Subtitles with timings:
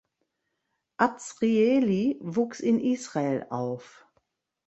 [0.97, 4.07] Azrieli wuchs in Israel auf.